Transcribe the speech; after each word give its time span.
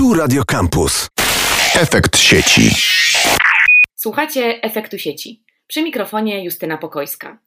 Tu 0.00 0.14
Radio 0.14 0.42
Campus. 0.44 1.08
Efekt 1.74 2.16
sieci. 2.16 2.70
Słuchacie 3.96 4.62
efektu 4.62 4.98
sieci. 4.98 5.42
Przy 5.66 5.82
mikrofonie 5.82 6.44
Justyna 6.44 6.78
Pokojska. 6.78 7.38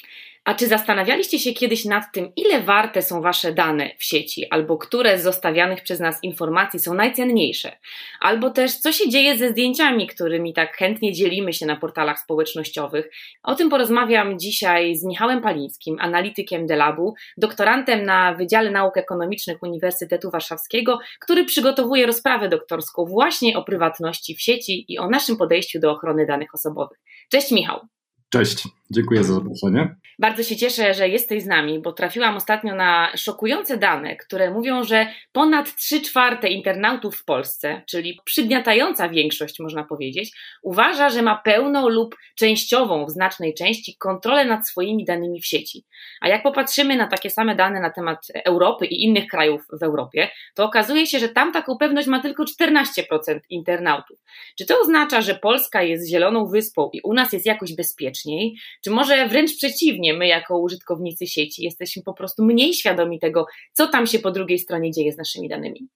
A 0.46 0.54
czy 0.54 0.68
zastanawialiście 0.68 1.40
się 1.40 1.54
kiedyś 1.54 1.86
nad 1.86 2.04
tym, 2.14 2.32
ile 2.36 2.62
warte 2.62 3.02
są 3.02 3.22
Wasze 3.22 3.54
dane 3.54 3.90
w 3.98 4.04
sieci, 4.04 4.50
albo 4.50 4.78
które 4.78 5.20
z 5.20 5.24
zostawianych 5.24 5.84
przez 5.84 6.00
nas 6.00 6.24
informacji 6.24 6.80
są 6.80 6.94
najcenniejsze, 6.94 7.78
albo 8.20 8.50
też 8.50 8.78
co 8.78 8.92
się 8.92 9.10
dzieje 9.10 9.38
ze 9.38 9.50
zdjęciami, 9.50 10.08
którymi 10.08 10.54
tak 10.54 10.78
chętnie 10.78 11.14
dzielimy 11.14 11.54
się 11.54 11.66
na 11.66 11.76
portalach 11.76 12.20
społecznościowych? 12.20 13.10
O 13.44 13.56
tym 13.56 13.70
porozmawiam 13.70 14.40
dzisiaj 14.40 14.96
z 14.96 15.06
Michałem 15.06 15.42
Palińskim, 15.42 15.98
analitykiem 16.00 16.68
Delabu, 16.68 17.14
doktorantem 17.38 18.04
na 18.06 18.34
Wydziale 18.34 18.72
Nauk 18.72 18.98
Ekonomicznych 18.98 19.64
Uniwersytetu 19.64 20.32
Warszawskiego, 20.32 21.00
który 21.20 21.46
przygotowuje 21.46 22.06
rozprawę 22.06 22.50
doktorską 22.50 23.06
właśnie 23.06 23.58
o 23.58 23.64
prywatności 23.64 24.36
w 24.36 24.42
sieci 24.42 24.86
i 24.88 25.00
o 25.00 25.10
naszym 25.10 25.38
podejściu 25.38 25.80
do 25.80 25.92
ochrony 25.92 26.26
danych 26.26 26.56
osobowych. 26.56 27.00
Cześć 27.30 27.52
Michał. 27.52 27.88
Cześć, 28.30 28.68
dziękuję 28.96 29.24
za 29.24 29.34
zaproszenie. 29.34 29.96
Bardzo 30.20 30.44
się 30.44 30.56
cieszę, 30.56 30.94
że 30.94 31.10
jesteś 31.10 31.44
z 31.44 31.46
nami, 31.46 31.80
bo 31.80 31.94
trafiłam 31.94 32.36
ostatnio 32.36 32.76
na 32.76 33.12
szokujące 33.16 33.78
dane, 33.78 34.16
które 34.16 34.52
mówią, 34.52 34.84
że 34.84 35.08
ponad 35.32 35.76
3 35.76 36.02
czwarte 36.02 36.48
internautów 36.48 37.16
w 37.16 37.26
Polsce, 37.26 37.82
czyli 37.90 38.20
przygniatająca 38.26 39.10
większość, 39.10 39.60
można 39.60 39.84
powiedzieć, 39.84 40.32
uważa, 40.64 41.10
że 41.10 41.22
ma 41.22 41.38
pełną 41.38 41.90
lub 41.90 42.16
częściową, 42.36 43.06
w 43.06 43.10
znacznej 43.10 43.54
części, 43.54 43.98
kontrolę 43.98 44.46
nad 44.46 44.68
swoimi 44.68 45.06
danymi 45.06 45.42
w 45.42 45.46
sieci. 45.46 45.86
A 46.22 46.28
jak 46.28 46.44
popatrzymy 46.44 46.96
na 46.96 47.08
takie 47.08 47.30
same 47.30 47.56
dane 47.56 47.82
na 47.82 47.90
temat 47.90 48.28
Europy 48.46 48.86
i 48.86 49.04
innych 49.04 49.28
krajów 49.28 49.62
w 49.80 49.84
Europie, 49.84 50.30
to 50.56 50.66
okazuje 50.66 51.08
się, 51.08 51.20
że 51.20 51.30
tam 51.30 51.52
taką 51.52 51.78
pewność 51.78 52.08
ma 52.08 52.22
tylko 52.22 52.44
14% 52.44 53.40
internautów. 53.50 54.20
Czy 54.58 54.66
to 54.66 54.80
oznacza, 54.80 55.22
że 55.22 55.36
Polska 55.36 55.84
jest 55.84 56.10
zieloną 56.10 56.46
wyspą 56.46 56.90
i 56.94 57.02
u 57.02 57.14
nas 57.14 57.34
jest 57.34 57.46
jakoś 57.46 57.76
bezpieczniej? 57.76 58.56
Czy 58.84 58.92
może 58.92 59.28
wręcz 59.28 59.58
przeciwnie, 59.58 60.14
my 60.14 60.28
jako 60.28 60.60
użytkownicy 60.60 61.28
sieci 61.28 61.64
jesteśmy 61.64 62.04
po 62.04 62.14
prostu 62.14 62.46
mniej 62.46 62.74
świadomi 62.74 63.20
tego, 63.20 63.46
co 63.74 63.88
tam 63.88 64.08
się 64.08 64.20
po 64.20 64.32
drugiej 64.32 64.60
stronie 64.60 64.92
dzieje 64.92 65.12
z 65.12 65.18
naszymi 65.18 65.50
danymi? 65.50 65.88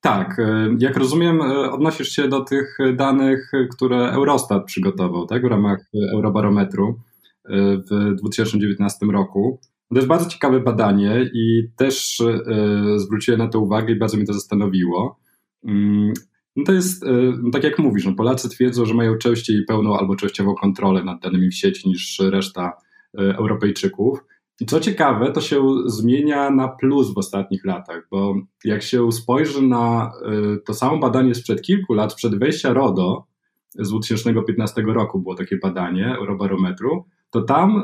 Tak, 0.00 0.38
e, 0.38 0.76
jak 0.78 0.96
rozumiem, 0.96 1.40
e, 1.42 1.70
odnosisz 1.70 2.08
się 2.08 2.28
do 2.28 2.40
tych 2.40 2.78
danych, 2.96 3.52
które 3.76 4.12
Eurostat 4.12 4.64
przygotował 4.64 5.26
tak, 5.26 5.42
w 5.42 5.50
ramach 5.50 5.78
Eurobarometru 6.12 7.00
e, 7.44 7.76
w 7.76 8.14
2019 8.14 9.06
roku. 9.06 9.60
To 9.88 9.96
jest 9.96 10.08
bardzo 10.08 10.30
ciekawe 10.30 10.60
badanie 10.60 11.30
i 11.34 11.68
też 11.76 12.22
zwróciłem 12.96 13.38
na 13.38 13.48
to 13.48 13.60
uwagę 13.60 13.92
i 13.92 13.98
bardzo 13.98 14.16
mnie 14.16 14.26
to 14.26 14.32
zastanowiło. 14.32 15.20
No 16.56 16.64
to 16.64 16.72
jest, 16.72 17.04
no 17.42 17.50
tak 17.50 17.64
jak 17.64 17.78
mówisz, 17.78 18.04
no 18.04 18.14
Polacy 18.14 18.48
twierdzą, 18.48 18.84
że 18.84 18.94
mają 18.94 19.18
częściej 19.18 19.64
pełną 19.64 19.98
albo 19.98 20.16
częściową 20.16 20.54
kontrolę 20.54 21.04
nad 21.04 21.22
danymi 21.22 21.50
w 21.50 21.54
sieci 21.54 21.88
niż 21.88 22.18
reszta 22.18 22.72
Europejczyków. 23.14 24.18
I 24.60 24.66
co 24.66 24.80
ciekawe, 24.80 25.32
to 25.32 25.40
się 25.40 25.62
zmienia 25.86 26.50
na 26.50 26.68
plus 26.68 27.14
w 27.14 27.18
ostatnich 27.18 27.64
latach, 27.64 28.08
bo 28.10 28.34
jak 28.64 28.82
się 28.82 29.12
spojrzy 29.12 29.62
na 29.62 30.12
to 30.66 30.74
samo 30.74 30.98
badanie 30.98 31.34
sprzed 31.34 31.62
kilku 31.62 31.94
lat, 31.94 32.14
przed 32.14 32.38
wejścia 32.38 32.72
RODO, 32.72 33.26
z 33.78 33.90
2015 33.90 34.82
roku 34.82 35.20
było 35.20 35.34
takie 35.34 35.56
badanie 35.56 36.16
Eurobarometru, 36.16 37.04
to 37.32 37.42
tam 37.42 37.82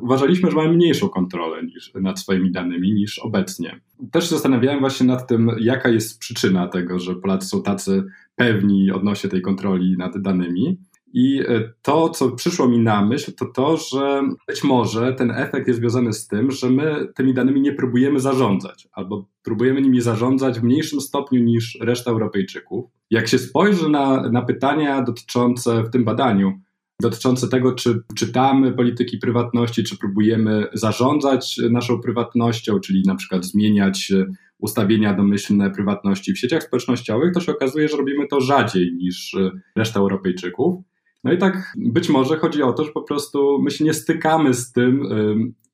uważaliśmy, 0.00 0.50
że 0.50 0.56
mamy 0.56 0.72
mniejszą 0.72 1.08
kontrolę 1.08 1.62
niż, 1.62 1.92
nad 1.94 2.20
swoimi 2.20 2.52
danymi 2.52 2.92
niż 2.92 3.18
obecnie. 3.18 3.80
Też 4.10 4.28
zastanawiałem 4.28 4.80
właśnie 4.80 5.06
nad 5.06 5.26
tym, 5.26 5.50
jaka 5.60 5.88
jest 5.88 6.18
przyczyna 6.18 6.68
tego, 6.68 6.98
że 6.98 7.14
Polacy 7.14 7.48
są 7.48 7.62
tacy 7.62 8.04
pewni 8.36 8.90
odnośnie 8.90 9.30
tej 9.30 9.42
kontroli 9.42 9.96
nad 9.98 10.22
danymi. 10.22 10.78
I 11.12 11.40
e, 11.40 11.72
to, 11.82 12.08
co 12.08 12.30
przyszło 12.30 12.68
mi 12.68 12.78
na 12.78 13.06
myśl, 13.06 13.32
to 13.32 13.46
to, 13.46 13.76
że 13.76 14.22
być 14.48 14.64
może 14.64 15.12
ten 15.12 15.30
efekt 15.30 15.68
jest 15.68 15.80
związany 15.80 16.12
z 16.12 16.28
tym, 16.28 16.50
że 16.50 16.70
my 16.70 17.08
tymi 17.14 17.34
danymi 17.34 17.60
nie 17.60 17.72
próbujemy 17.72 18.20
zarządzać, 18.20 18.88
albo 18.92 19.28
próbujemy 19.42 19.82
nimi 19.82 20.00
zarządzać 20.00 20.60
w 20.60 20.62
mniejszym 20.62 21.00
stopniu 21.00 21.42
niż 21.42 21.78
reszta 21.80 22.10
Europejczyków. 22.10 22.90
Jak 23.10 23.28
się 23.28 23.38
spojrzy 23.38 23.88
na, 23.88 24.28
na 24.30 24.42
pytania 24.42 25.02
dotyczące 25.02 25.82
w 25.82 25.90
tym 25.90 26.04
badaniu, 26.04 26.60
dotyczące 27.02 27.48
tego, 27.48 27.72
czy 27.72 28.02
czytamy 28.16 28.72
polityki 28.72 29.18
prywatności, 29.18 29.84
czy 29.84 29.98
próbujemy 29.98 30.66
zarządzać 30.72 31.60
naszą 31.70 32.00
prywatnością, 32.00 32.80
czyli 32.80 33.02
na 33.06 33.14
przykład 33.14 33.44
zmieniać 33.44 34.12
ustawienia 34.58 35.14
domyślne 35.14 35.70
prywatności 35.70 36.32
w 36.32 36.38
sieciach 36.38 36.62
społecznościowych, 36.62 37.34
to 37.34 37.40
się 37.40 37.52
okazuje, 37.52 37.88
że 37.88 37.96
robimy 37.96 38.26
to 38.28 38.40
rzadziej 38.40 38.94
niż 38.94 39.36
reszta 39.76 40.00
Europejczyków. 40.00 40.84
No 41.24 41.32
i 41.32 41.38
tak 41.38 41.72
być 41.76 42.08
może 42.08 42.36
chodzi 42.36 42.62
o 42.62 42.72
to, 42.72 42.84
że 42.84 42.92
po 42.92 43.02
prostu 43.02 43.62
my 43.62 43.70
się 43.70 43.84
nie 43.84 43.94
stykamy 43.94 44.54
z 44.54 44.72
tym, 44.72 45.08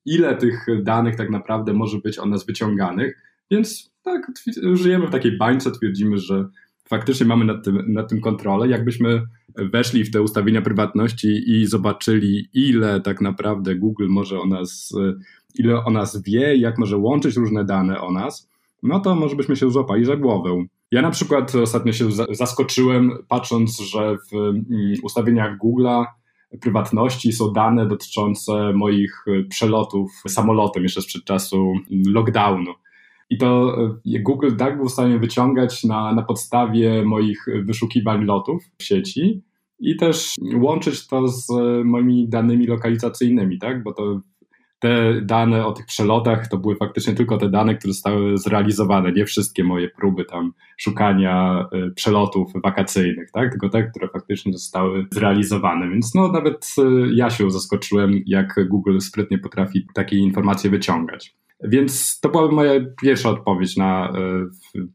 ile 0.05 0.37
tych 0.37 0.67
danych 0.83 1.17
tak 1.17 1.31
naprawdę 1.31 1.73
może 1.73 1.99
być 1.99 2.19
o 2.19 2.27
nas 2.27 2.47
wyciąganych, 2.47 3.23
więc 3.51 3.91
tak, 4.03 4.33
żyjemy 4.73 5.07
w 5.07 5.11
takiej 5.11 5.39
bańce, 5.39 5.71
twierdzimy, 5.71 6.19
że 6.19 6.49
faktycznie 6.91 7.27
mamy 7.27 7.45
nad 7.45 7.65
tym, 7.65 7.93
nad 7.93 8.09
tym 8.09 8.21
kontrolę. 8.21 8.69
Jakbyśmy 8.69 9.23
weszli 9.57 10.05
w 10.05 10.11
te 10.11 10.23
ustawienia 10.23 10.63
prywatności 10.63 11.43
i 11.47 11.67
zobaczyli, 11.67 12.49
ile 12.55 13.01
tak 13.01 13.21
naprawdę 13.21 13.77
Google 13.77 14.07
może 14.09 14.41
o 14.41 14.47
nas, 14.47 14.95
ile 15.59 15.85
o 15.85 15.91
nas 15.91 16.23
wie, 16.23 16.57
jak 16.57 16.79
może 16.79 16.97
łączyć 16.97 17.37
różne 17.37 17.65
dane 17.65 18.01
o 18.01 18.13
nas, 18.13 18.51
no 18.83 19.01
to 19.01 19.15
może 19.15 19.37
byśmy 19.37 19.57
się 19.57 19.71
złapali 19.71 20.05
za 20.05 20.17
głowę. 20.17 20.65
Ja 20.91 21.03
na 21.03 21.11
przykład 21.11 21.55
ostatnio 21.55 21.93
się 21.93 22.09
zaskoczyłem, 22.31 23.11
patrząc, 23.29 23.79
że 23.81 24.17
w 24.33 24.37
mm, 24.37 24.63
ustawieniach 25.03 25.59
Google'a 25.59 26.05
prywatności 26.61 27.33
są 27.33 27.53
dane 27.53 27.87
dotyczące 27.87 28.73
moich 28.73 29.25
przelotów 29.51 30.11
samolotem 30.29 30.83
jeszcze 30.83 31.03
sprzed 31.03 31.25
czasu 31.25 31.73
lockdownu. 32.07 32.73
I 33.31 33.39
to 33.39 33.77
e, 34.07 34.21
Google 34.21 34.57
tak 34.57 34.77
był 34.77 34.89
w 34.89 34.93
stanie 34.93 35.19
wyciągać 35.19 35.85
na, 35.85 36.15
na 36.15 36.23
podstawie 36.23 37.03
moich 37.03 37.47
wyszukiwań 37.65 38.25
lotów 38.25 38.63
w 38.79 38.83
sieci 38.83 39.43
i 39.81 39.97
też 39.97 40.35
łączyć 40.55 41.07
to 41.07 41.29
z 41.29 41.47
moimi 41.85 42.29
danymi 42.29 42.67
lokalizacyjnymi, 42.67 43.59
tak? 43.59 43.83
Bo 43.83 43.93
to 43.93 44.21
te 44.79 45.21
dane 45.23 45.67
o 45.67 45.73
tych 45.73 45.87
przelotach 45.87 46.49
to 46.49 46.59
były 46.59 46.77
faktycznie 46.77 47.15
tylko 47.15 47.39
te 47.39 47.49
dane, 47.49 47.75
które 47.75 47.93
zostały 47.93 48.39
zrealizowane, 48.39 49.13
nie 49.13 49.25
wszystkie 49.25 49.65
moje 49.65 49.89
próby 49.89 50.25
tam 50.25 50.53
szukania 50.77 51.67
y, 51.75 51.91
przelotów 51.95 52.53
wakacyjnych, 52.65 53.31
tak? 53.31 53.51
tylko 53.51 53.69
te, 53.69 53.83
które 53.83 54.09
faktycznie 54.09 54.53
zostały 54.53 55.07
zrealizowane. 55.11 55.89
Więc 55.89 56.15
no 56.15 56.33
nawet 56.33 56.75
y, 56.79 57.15
ja 57.15 57.31
się 57.31 57.51
zaskoczyłem, 57.51 58.23
jak 58.27 58.69
Google 58.69 58.99
sprytnie 58.99 59.39
potrafi 59.39 59.87
takie 59.95 60.17
informacje 60.17 60.71
wyciągać. 60.71 61.37
Więc 61.65 62.21
to 62.21 62.29
byłaby 62.29 62.55
moja 62.55 62.73
pierwsza 63.03 63.31
odpowiedź 63.31 63.77
na 63.77 64.13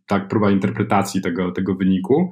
tak 0.08 0.28
próba 0.28 0.52
interpretacji 0.52 1.22
tego, 1.22 1.52
tego 1.52 1.76
wyniku. 1.76 2.32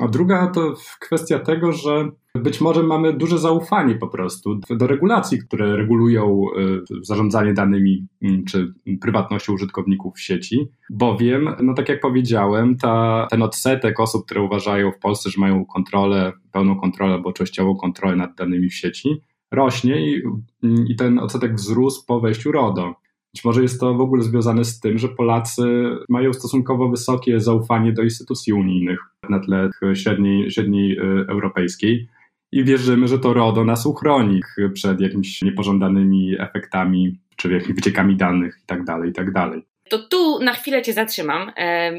A 0.00 0.08
druga 0.08 0.46
to 0.46 0.74
kwestia 1.00 1.38
tego, 1.38 1.72
że 1.72 2.10
być 2.34 2.60
może 2.60 2.82
mamy 2.82 3.12
duże 3.12 3.38
zaufanie 3.38 3.94
po 3.94 4.08
prostu 4.08 4.60
do 4.70 4.86
regulacji, 4.86 5.38
które 5.38 5.76
regulują 5.76 6.46
y, 6.58 7.04
zarządzanie 7.04 7.54
danymi 7.54 8.06
mm, 8.22 8.44
czy 8.44 8.74
prywatnością 9.00 9.52
użytkowników 9.52 10.14
w 10.14 10.20
sieci, 10.20 10.68
bowiem, 10.90 11.48
no 11.62 11.74
tak 11.74 11.88
jak 11.88 12.00
powiedziałem, 12.00 12.76
ta, 12.76 13.26
ten 13.30 13.42
odsetek 13.42 14.00
osób, 14.00 14.24
które 14.24 14.42
uważają 14.42 14.92
w 14.92 14.98
Polsce, 14.98 15.30
że 15.30 15.40
mają 15.40 15.64
kontrolę, 15.64 16.32
pełną 16.52 16.80
kontrolę 16.80 17.14
albo 17.14 17.32
częściową 17.32 17.76
kontrolę 17.76 18.16
nad 18.16 18.34
danymi 18.34 18.68
w 18.68 18.74
sieci, 18.74 19.20
rośnie 19.50 20.10
i, 20.10 20.22
i 20.88 20.96
ten 20.96 21.18
odsetek 21.18 21.54
wzrósł 21.54 22.06
po 22.06 22.20
wejściu 22.20 22.52
RODO. 22.52 22.94
Być 23.34 23.44
może 23.44 23.62
jest 23.62 23.80
to 23.80 23.94
w 23.94 24.00
ogóle 24.00 24.22
związane 24.22 24.64
z 24.64 24.80
tym, 24.80 24.98
że 24.98 25.08
Polacy 25.08 25.62
mają 26.08 26.32
stosunkowo 26.32 26.88
wysokie 26.88 27.40
zaufanie 27.40 27.92
do 27.92 28.02
instytucji 28.02 28.52
unijnych 28.52 29.00
na 29.30 29.40
tle 29.40 29.70
średniej, 29.94 30.50
średniej 30.50 30.98
y, 30.98 31.26
europejskiej 31.28 32.08
i 32.52 32.64
wierzymy, 32.64 33.08
że 33.08 33.18
to 33.18 33.32
RODO 33.32 33.64
nas 33.64 33.86
uchroni 33.86 34.40
przed 34.72 35.00
jakimiś 35.00 35.42
niepożądanymi 35.42 36.34
efektami 36.38 37.18
czy 37.36 37.52
jakimiś 37.52 37.76
wyciekami 37.76 38.16
danych 38.16 38.58
itd. 38.60 38.84
Tak 38.86 39.06
itd. 39.06 39.60
To 39.94 39.98
tu 39.98 40.38
na 40.38 40.52
chwilę 40.54 40.82
Cię 40.82 40.92
zatrzymam 40.92 41.52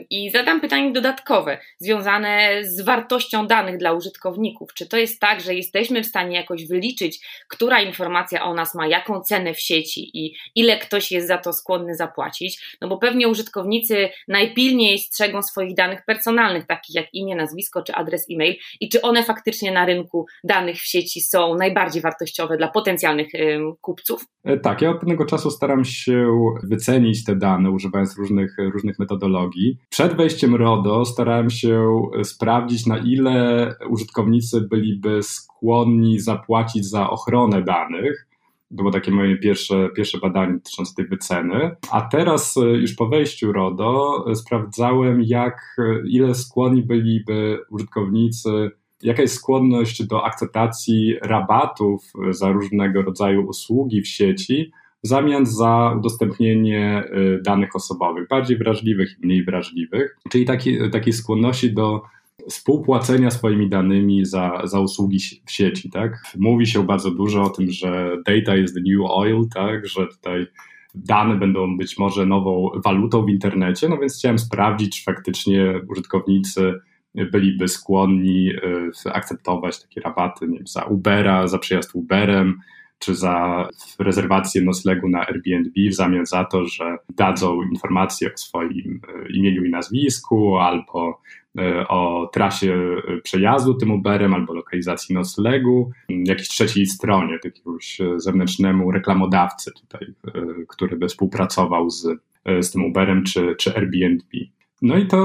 i 0.09 0.31
zadam 0.31 0.61
pytanie 0.61 0.91
dodatkowe, 0.91 1.57
związane 1.79 2.49
z 2.63 2.81
wartością 2.81 3.47
danych 3.47 3.77
dla 3.77 3.93
użytkowników. 3.93 4.73
Czy 4.73 4.89
to 4.89 4.97
jest 4.97 5.19
tak, 5.19 5.41
że 5.41 5.53
jesteśmy 5.53 6.03
w 6.03 6.05
stanie 6.05 6.35
jakoś 6.35 6.67
wyliczyć, 6.67 7.27
która 7.47 7.81
informacja 7.81 8.45
o 8.45 8.53
nas 8.53 8.75
ma 8.75 8.87
jaką 8.87 9.21
cenę 9.21 9.53
w 9.53 9.59
sieci 9.59 10.11
i 10.13 10.35
ile 10.55 10.77
ktoś 10.77 11.11
jest 11.11 11.27
za 11.27 11.37
to 11.37 11.53
skłonny 11.53 11.95
zapłacić? 11.95 12.77
No 12.81 12.87
bo 12.87 12.97
pewnie 12.97 13.27
użytkownicy 13.27 14.09
najpilniej 14.27 14.99
strzegą 14.99 15.41
swoich 15.41 15.75
danych 15.75 16.05
personalnych, 16.05 16.65
takich 16.65 16.95
jak 16.95 17.13
imię, 17.13 17.35
nazwisko 17.35 17.83
czy 17.83 17.93
adres 17.93 18.25
e-mail, 18.31 18.55
i 18.79 18.89
czy 18.89 19.01
one 19.01 19.23
faktycznie 19.23 19.71
na 19.71 19.85
rynku 19.85 20.25
danych 20.43 20.77
w 20.77 20.87
sieci 20.87 21.21
są 21.21 21.55
najbardziej 21.55 22.01
wartościowe 22.01 22.57
dla 22.57 22.67
potencjalnych 22.67 23.27
kupców? 23.81 24.25
E, 24.43 24.57
tak, 24.57 24.81
ja 24.81 24.89
od 24.89 24.99
pewnego 24.99 25.25
czasu 25.25 25.51
staram 25.51 25.85
się 25.85 26.27
wycenić 26.63 27.23
te 27.23 27.35
dane 27.35 27.71
używając 27.85 28.17
różnych, 28.17 28.55
różnych 28.73 28.99
metodologii. 28.99 29.77
Przed 29.89 30.13
wejściem 30.13 30.55
RODO 30.55 31.05
starałem 31.05 31.49
się 31.49 32.01
sprawdzić, 32.23 32.85
na 32.85 32.97
ile 32.97 33.75
użytkownicy 33.89 34.61
byliby 34.61 35.23
skłonni 35.23 36.19
zapłacić 36.19 36.85
za 36.85 37.09
ochronę 37.09 37.61
danych. 37.61 38.27
To 38.69 38.75
było 38.75 38.91
takie 38.91 39.11
moje 39.11 39.37
pierwsze, 39.37 39.89
pierwsze 39.95 40.17
badanie 40.17 40.53
dotyczące 40.53 40.95
tej 40.95 41.07
wyceny. 41.07 41.75
A 41.91 42.01
teraz 42.01 42.55
już 42.55 42.93
po 42.93 43.07
wejściu 43.07 43.51
RODO 43.51 44.25
sprawdzałem, 44.35 45.21
jak, 45.21 45.77
ile 46.09 46.35
skłonni 46.35 46.83
byliby 46.83 47.59
użytkownicy 47.69 48.71
jaka 49.03 49.21
jest 49.21 49.35
skłonność 49.35 50.03
do 50.03 50.25
akceptacji 50.25 51.15
rabatów 51.21 52.13
za 52.29 52.51
różnego 52.51 53.01
rodzaju 53.01 53.47
usługi 53.47 54.01
w 54.01 54.07
sieci 54.07 54.71
w 55.05 55.07
zamian 55.07 55.45
za 55.45 55.95
udostępnienie 55.97 57.03
y, 57.37 57.41
danych 57.41 57.75
osobowych, 57.75 58.27
bardziej 58.27 58.57
wrażliwych 58.57 59.15
i 59.19 59.25
mniej 59.25 59.43
wrażliwych, 59.43 60.17
czyli 60.29 60.45
taki, 60.45 60.77
takiej 60.91 61.13
skłonności 61.13 61.73
do 61.73 62.01
współpłacenia 62.49 63.31
swoimi 63.31 63.69
danymi 63.69 64.25
za, 64.25 64.61
za 64.63 64.79
usługi 64.79 65.19
w 65.45 65.51
sieci. 65.51 65.89
Tak? 65.89 66.23
Mówi 66.37 66.67
się 66.67 66.85
bardzo 66.85 67.11
dużo 67.11 67.43
o 67.43 67.49
tym, 67.49 67.71
że 67.71 68.17
data 68.25 68.57
is 68.57 68.73
the 68.73 68.79
new 68.79 68.99
oil, 69.09 69.47
tak? 69.53 69.87
że 69.87 70.07
tutaj 70.07 70.47
dane 70.95 71.35
będą 71.35 71.77
być 71.77 71.97
może 71.97 72.25
nową 72.25 72.69
walutą 72.85 73.25
w 73.25 73.29
internecie, 73.29 73.89
no 73.89 73.97
więc 73.97 74.17
chciałem 74.17 74.39
sprawdzić, 74.39 74.97
czy 74.97 75.03
faktycznie 75.03 75.81
użytkownicy 75.89 76.73
byliby 77.15 77.67
skłonni 77.67 78.49
y, 79.05 79.13
akceptować 79.13 79.81
takie 79.81 80.01
rabaty 80.01 80.47
wiem, 80.47 80.67
za 80.67 80.83
Ubera, 80.83 81.47
za 81.47 81.57
przyjazd 81.57 81.95
Uberem, 81.95 82.59
czy 82.99 83.15
za 83.15 83.67
rezerwację 83.99 84.61
noclegu 84.61 85.09
na 85.09 85.27
Airbnb 85.27 85.89
w 85.89 85.93
zamian 85.93 86.25
za 86.25 86.43
to, 86.43 86.65
że 86.65 86.97
dadzą 87.09 87.61
informacje 87.61 88.33
o 88.33 88.37
swoim 88.37 89.01
y, 89.29 89.33
imieniu 89.33 89.65
i 89.65 89.69
nazwisku, 89.69 90.57
albo 90.57 91.21
y, 91.59 91.87
o 91.87 92.29
trasie 92.33 92.95
przejazdu 93.23 93.73
tym 93.73 93.91
Uberem, 93.91 94.33
albo 94.33 94.53
lokalizacji 94.53 95.15
noclegu, 95.15 95.91
jakiejś 96.09 96.47
trzeciej 96.47 96.85
stronie, 96.85 97.37
jakiegoś 97.43 97.97
zewnętrznemu 98.17 98.91
reklamodawcy 98.91 99.71
tutaj, 99.71 100.07
który 100.67 100.97
by 100.97 101.07
współpracował 101.07 101.89
z, 101.89 102.07
z 102.61 102.71
tym 102.71 102.85
Uberem 102.85 103.23
czy, 103.23 103.55
czy 103.59 103.75
Airbnb. 103.75 104.23
No 104.85 104.97
i 104.97 105.07
to 105.07 105.17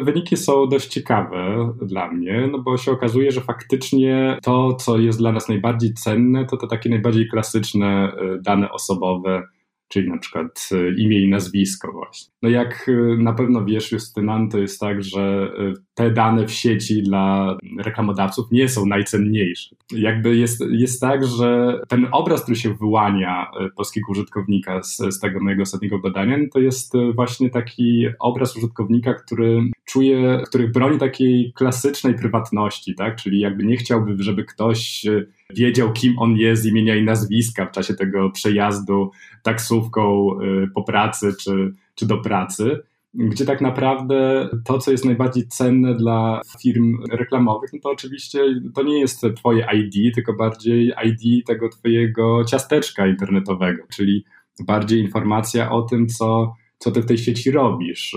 y, 0.00 0.04
wyniki 0.04 0.36
są 0.36 0.68
dość 0.68 0.88
ciekawe 0.88 1.72
dla 1.82 2.12
mnie, 2.12 2.48
no 2.52 2.58
bo 2.58 2.78
się 2.78 2.92
okazuje, 2.92 3.32
że 3.32 3.40
faktycznie 3.40 4.38
to, 4.42 4.74
co 4.74 4.98
jest 4.98 5.18
dla 5.18 5.32
nas 5.32 5.48
najbardziej 5.48 5.94
cenne, 5.94 6.44
to 6.44 6.56
te 6.56 6.66
takie 6.66 6.90
najbardziej 6.90 7.28
klasyczne 7.28 8.12
y, 8.12 8.42
dane 8.42 8.72
osobowe, 8.72 9.42
czyli 9.88 10.08
na 10.08 10.18
przykład 10.18 10.68
y, 10.72 10.94
imię 10.98 11.20
i 11.20 11.28
nazwisko 11.28 11.92
właśnie. 11.92 12.32
No 12.42 12.48
jak 12.48 12.88
y, 12.88 13.16
na 13.18 13.32
pewno 13.32 13.64
wiesz, 13.64 13.92
Justynan, 13.92 14.48
to 14.48 14.58
jest 14.58 14.80
tak, 14.80 15.02
że 15.02 15.52
y, 15.60 15.72
te 15.94 16.10
dane 16.10 16.46
w 16.46 16.52
sieci 16.52 17.02
dla 17.02 17.56
reklamodawców 17.78 18.46
nie 18.52 18.68
są 18.68 18.86
najcenniejsze. 18.86 19.76
Jakby 19.92 20.36
jest, 20.36 20.64
jest 20.70 21.00
tak, 21.00 21.26
że 21.26 21.80
ten 21.88 22.06
obraz, 22.12 22.42
który 22.42 22.56
się 22.56 22.74
wyłania 22.74 23.50
polskiego 23.76 24.12
użytkownika 24.12 24.82
z, 24.82 24.96
z 24.96 25.20
tego 25.20 25.40
mojego 25.40 25.62
ostatniego 25.62 25.98
badania, 25.98 26.36
no 26.36 26.44
to 26.52 26.58
jest 26.58 26.92
właśnie 27.14 27.50
taki 27.50 28.06
obraz 28.18 28.56
użytkownika, 28.56 29.14
który 29.14 29.62
czuje, 29.86 30.42
który 30.46 30.68
broni 30.68 30.98
takiej 30.98 31.52
klasycznej 31.52 32.14
prywatności, 32.14 32.94
tak? 32.94 33.16
Czyli 33.16 33.40
jakby 33.40 33.64
nie 33.64 33.76
chciałby, 33.76 34.22
żeby 34.22 34.44
ktoś 34.44 35.06
wiedział, 35.50 35.92
kim 35.92 36.18
on 36.18 36.36
jest, 36.36 36.66
imienia 36.66 36.96
i 36.96 37.04
nazwiska 37.04 37.66
w 37.66 37.70
czasie 37.70 37.94
tego 37.94 38.30
przejazdu 38.30 39.10
taksówką 39.42 40.30
y, 40.40 40.68
po 40.74 40.82
pracy 40.82 41.32
czy, 41.40 41.72
czy 41.94 42.06
do 42.06 42.18
pracy, 42.18 42.80
gdzie 43.14 43.44
tak 43.44 43.60
naprawdę 43.60 44.48
to, 44.64 44.78
co 44.78 44.90
jest 44.90 45.04
najbardziej 45.04 45.48
cenne 45.48 45.94
dla 45.94 46.40
firm 46.62 46.96
reklamowych, 47.10 47.72
no 47.72 47.78
to 47.82 47.90
oczywiście 47.90 48.40
to 48.74 48.82
nie 48.82 49.00
jest 49.00 49.26
twoje 49.36 49.66
ID, 49.74 50.14
tylko 50.14 50.32
bardziej 50.32 50.92
ID 51.04 51.46
tego 51.46 51.68
twojego 51.68 52.44
ciasteczka 52.44 53.06
internetowego, 53.06 53.82
czyli 53.96 54.24
bardziej 54.60 55.00
informacja 55.00 55.70
o 55.70 55.82
tym, 55.82 56.06
co, 56.06 56.54
co 56.78 56.90
ty 56.90 57.02
w 57.02 57.06
tej 57.06 57.18
sieci 57.18 57.50
robisz. 57.50 58.16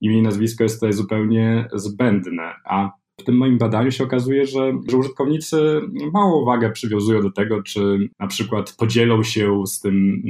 Imię 0.00 0.18
i 0.18 0.22
nazwisko 0.22 0.64
jest 0.64 0.76
tutaj 0.76 0.92
zupełnie 0.92 1.68
zbędne, 1.74 2.54
a 2.64 2.90
w 3.20 3.24
tym 3.24 3.36
moim 3.36 3.58
badaniu 3.58 3.90
się 3.90 4.04
okazuje, 4.04 4.46
że, 4.46 4.72
że 4.88 4.96
użytkownicy 4.96 5.80
małą 6.12 6.44
wagę 6.44 6.70
przywiązują 6.70 7.22
do 7.22 7.30
tego, 7.30 7.62
czy 7.62 8.08
na 8.18 8.26
przykład 8.26 8.76
podzielą 8.78 9.22
się 9.22 9.66
z 9.66 9.80
tym, 9.80 10.22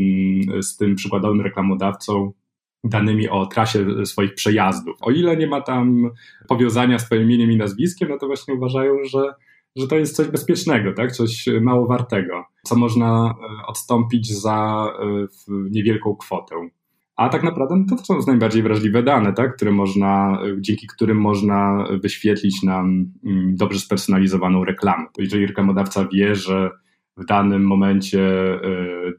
mm, 0.46 0.62
z 0.62 0.76
tym 0.76 0.94
przykładowym 0.94 1.40
reklamodawcą 1.40 2.32
danymi 2.84 3.28
o 3.28 3.46
trasie 3.46 4.06
swoich 4.06 4.34
przejazdów. 4.34 4.96
O 5.00 5.10
ile 5.10 5.36
nie 5.36 5.46
ma 5.46 5.60
tam 5.60 6.10
powiązania 6.48 6.98
z 6.98 7.04
swoim 7.04 7.22
imieniem 7.22 7.52
i 7.52 7.56
nazwiskiem, 7.56 8.08
no 8.08 8.18
to 8.18 8.26
właśnie 8.26 8.54
uważają, 8.54 8.94
że, 9.04 9.34
że 9.76 9.88
to 9.88 9.96
jest 9.96 10.16
coś 10.16 10.28
bezpiecznego, 10.28 10.92
tak? 10.92 11.12
coś 11.12 11.44
mało 11.60 11.86
wartego, 11.86 12.44
co 12.64 12.76
można 12.76 13.34
e, 13.62 13.66
odstąpić 13.66 14.32
za 14.32 14.86
e, 15.00 15.26
niewielką 15.70 16.16
kwotę. 16.16 16.68
A 17.18 17.28
tak 17.28 17.42
naprawdę 17.42 17.76
no 17.76 17.96
to 17.96 18.04
są 18.04 18.18
najbardziej 18.26 18.62
wrażliwe 18.62 19.02
dane, 19.02 19.32
tak? 19.32 19.56
które 19.56 19.70
można, 19.70 20.42
dzięki 20.60 20.86
którym 20.86 21.20
można 21.20 21.84
wyświetlić 22.02 22.62
nam 22.62 23.04
mm, 23.24 23.56
dobrze 23.56 23.80
spersonalizowaną 23.80 24.64
reklamę. 24.64 25.06
Jeżeli 25.18 25.46
reklamodawca 25.46 26.08
wie, 26.12 26.34
że 26.34 26.70
w 27.16 27.24
danym 27.24 27.66
momencie 27.66 28.20
e, 28.22 28.60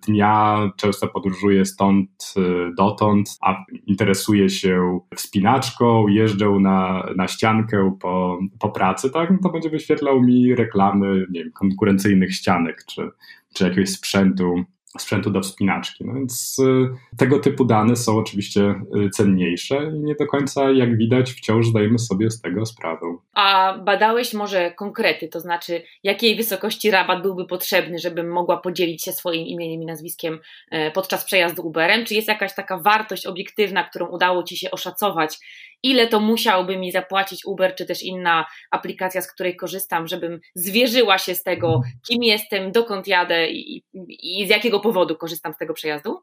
dnia 0.08 0.58
często 0.78 1.08
podróżuje 1.08 1.66
stąd 1.66 2.34
e, 2.38 2.42
dotąd, 2.78 3.38
a 3.42 3.56
interesuje 3.88 4.50
się 4.50 5.00
wspinaczką, 5.16 6.08
jeżdżą 6.08 6.60
na, 6.60 7.06
na 7.16 7.28
ściankę 7.28 7.98
po, 8.02 8.40
po 8.60 8.70
pracy, 8.70 9.10
tak? 9.10 9.32
No 9.32 9.38
to 9.44 9.50
będzie 9.50 9.70
wyświetlał 9.70 10.22
mi 10.22 10.56
reklamy 10.56 11.26
nie 11.32 11.44
wiem, 11.44 11.52
konkurencyjnych 11.52 12.36
ścianek 12.36 12.84
czy, 12.86 13.10
czy 13.54 13.64
jakiegoś 13.64 13.90
sprzętu 13.90 14.64
sprzętu 14.98 15.32
do 15.32 15.42
wspinaczki. 15.42 16.06
No 16.06 16.14
więc 16.14 16.56
y, 16.60 17.18
tego 17.18 17.40
typu 17.40 17.66
dane 17.66 17.96
są 17.96 18.18
oczywiście 18.18 18.76
y, 19.06 19.10
cenniejsze 19.10 19.92
i 19.96 20.00
nie 20.00 20.16
do 20.16 20.28
końca, 20.28 20.72
jak 20.72 20.98
widać, 20.98 21.32
wciąż 21.32 21.68
zdajemy 21.68 22.00
sobie 22.00 22.32
z 22.32 22.42
tego 22.42 22.66
sprawę. 22.66 23.18
A 23.34 23.78
badałeś 23.78 24.34
może 24.34 24.72
konkrety, 24.72 25.28
to 25.28 25.40
znaczy 25.40 25.82
jakiej 26.04 26.36
wysokości 26.36 26.92
rabat 26.92 27.22
byłby 27.22 27.46
potrzebny, 27.46 28.00
żebym 28.00 28.32
mogła 28.32 28.58
podzielić 28.58 29.04
się 29.04 29.12
swoim 29.12 29.48
imieniem 29.48 29.82
i 29.82 29.86
nazwiskiem 29.86 30.40
e, 30.72 30.92
podczas 30.92 31.26
przejazdu 31.26 31.68
Uberem? 31.68 32.06
Czy 32.06 32.16
jest 32.16 32.28
jakaś 32.28 32.56
taka 32.56 32.78
wartość 32.78 33.26
obiektywna, 33.26 33.84
którą 33.84 34.08
udało 34.08 34.44
Ci 34.44 34.58
się 34.58 34.72
oszacować, 34.72 35.38
ile 35.84 36.08
to 36.08 36.20
musiałby 36.20 36.78
mi 36.78 36.92
zapłacić 36.92 37.46
Uber, 37.46 37.76
czy 37.76 37.86
też 37.86 38.04
inna 38.04 38.46
aplikacja, 38.72 39.22
z 39.22 39.34
której 39.34 39.56
korzystam, 39.56 40.08
żebym 40.08 40.40
zwierzyła 40.56 41.18
się 41.18 41.36
z 41.36 41.44
tego, 41.44 41.82
kim 42.08 42.24
jestem, 42.24 42.72
dokąd 42.72 43.08
jadę 43.08 43.50
i, 43.50 43.84
i 44.10 44.48
z 44.48 44.50
jakiego 44.50 44.80
powodu 44.80 45.16
korzystam 45.16 45.54
z 45.54 45.58
tego 45.58 45.74
przejazdu? 45.74 46.22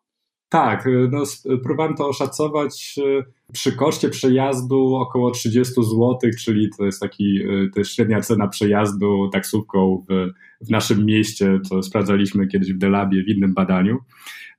Tak, 0.49 0.87
y, 0.87 1.09
no, 1.13 1.23
próbowałem 1.63 1.97
to 1.97 2.09
oszacować 2.09 2.95
y, 2.99 3.25
przy 3.53 3.73
koszcie 3.73 4.09
przejazdu 4.09 4.95
około 4.95 5.31
30 5.31 5.75
zł, 5.75 6.19
czyli 6.39 6.71
to 6.79 6.85
jest 6.85 7.01
taki, 7.01 7.43
y, 7.43 7.71
to 7.75 7.81
jest 7.81 7.95
średnia 7.95 8.21
cena 8.21 8.49
przejazdu 8.49 9.29
taksówką 9.33 10.05
w, 10.09 10.31
w 10.67 10.71
naszym 10.71 11.07
mieście, 11.07 11.61
co 11.69 11.83
sprawdzaliśmy 11.83 12.47
kiedyś 12.47 12.73
w 12.73 12.79
Delabie 12.79 13.25
w 13.25 13.29
innym 13.29 13.55
badaniu. 13.55 13.99